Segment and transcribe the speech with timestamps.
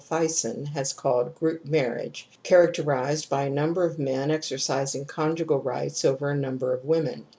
[0.09, 6.03] Fison has called' group marriage', characterized by a | number of men exercising conjugal rights
[6.03, 7.23] over a number of women.